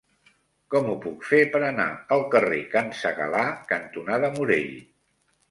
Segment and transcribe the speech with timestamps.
[0.75, 4.75] Com ho puc fer per anar al carrer Can Segalar cantonada Morell?